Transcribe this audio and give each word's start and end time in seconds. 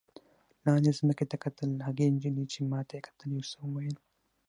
لاندې 0.65 0.91
ځمکې 0.99 1.25
ته 1.31 1.35
کتل، 1.43 1.71
هغې 1.87 2.05
نجلۍ 2.15 2.45
چې 2.53 2.59
ما 2.71 2.79
ته 2.87 2.93
یې 2.97 3.01
کتل 3.07 3.29
یو 3.35 3.47
څه 3.51 3.57
وویل. 3.61 3.97